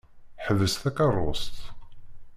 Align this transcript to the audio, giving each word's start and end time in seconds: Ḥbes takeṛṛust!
Ḥbes 0.45 0.73
takeṛṛust! 0.81 1.57